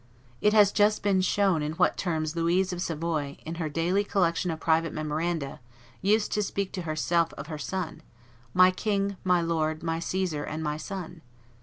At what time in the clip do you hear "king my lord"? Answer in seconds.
8.71-9.83